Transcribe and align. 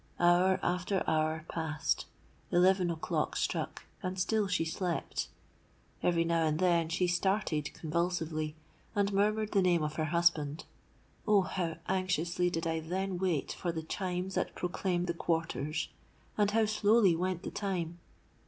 Hour 0.19 0.59
after 0.63 1.03
hour 1.07 1.45
passed—eleven 1.47 2.89
o'clock 2.89 3.35
struck, 3.35 3.85
and 4.01 4.17
still 4.19 4.47
she 4.47 4.65
slept. 4.65 5.27
Every 6.01 6.23
now 6.23 6.43
and 6.47 6.57
then 6.57 6.89
she 6.89 7.05
started 7.05 7.71
convulsively, 7.75 8.55
and 8.95 9.13
murmured 9.13 9.51
the 9.51 9.61
name 9.61 9.83
of 9.83 9.97
her 9.97 10.05
husband. 10.05 10.65
Oh! 11.27 11.41
how 11.41 11.75
anxiously 11.87 12.49
did 12.49 12.65
I 12.65 12.79
then 12.79 13.19
wait 13.19 13.53
for 13.53 13.71
the 13.71 13.83
chimes 13.83 14.33
that 14.33 14.55
proclaimed 14.55 15.05
the 15.05 15.13
quarters! 15.13 15.89
and 16.35 16.49
how 16.49 16.65
slowly 16.65 17.15
went 17.15 17.43
the 17.43 17.51
time! 17.51 17.99